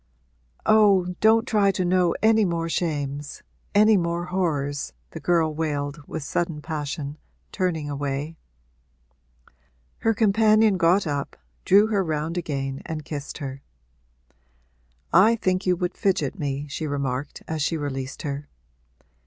[0.65, 3.43] 'Oh, don't try to know any more shames
[3.75, 7.19] any more horrors!' the girl wailed with sudden passion,
[7.51, 8.35] turning away.
[9.99, 11.35] Her companion got up,
[11.65, 13.61] drew her round again and kissed her.
[15.13, 18.49] 'I think you would fidget me,' she remarked as she released her.